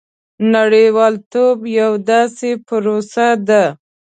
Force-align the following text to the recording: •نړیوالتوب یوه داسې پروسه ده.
•نړیوالتوب 0.55 1.57
یوه 1.79 1.97
داسې 2.11 2.49
پروسه 2.67 3.27
ده. 3.47 3.63